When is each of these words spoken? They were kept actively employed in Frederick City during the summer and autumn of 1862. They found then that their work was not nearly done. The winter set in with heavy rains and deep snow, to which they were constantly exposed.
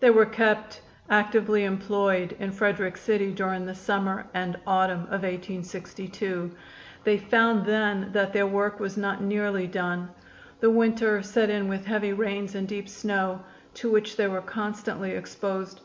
They 0.00 0.10
were 0.10 0.26
kept 0.26 0.82
actively 1.08 1.64
employed 1.64 2.36
in 2.38 2.52
Frederick 2.52 2.98
City 2.98 3.30
during 3.32 3.64
the 3.64 3.74
summer 3.74 4.26
and 4.34 4.58
autumn 4.66 5.04
of 5.04 5.22
1862. 5.22 6.50
They 7.04 7.16
found 7.16 7.64
then 7.64 8.10
that 8.12 8.34
their 8.34 8.46
work 8.46 8.80
was 8.80 8.98
not 8.98 9.22
nearly 9.22 9.66
done. 9.66 10.10
The 10.60 10.68
winter 10.68 11.22
set 11.22 11.48
in 11.48 11.68
with 11.68 11.86
heavy 11.86 12.12
rains 12.12 12.54
and 12.54 12.68
deep 12.68 12.86
snow, 12.86 13.40
to 13.72 13.90
which 13.90 14.18
they 14.18 14.28
were 14.28 14.42
constantly 14.42 15.12
exposed. 15.12 15.80